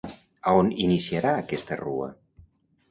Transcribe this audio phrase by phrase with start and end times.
[0.51, 2.13] A on iniciarà aquesta rua?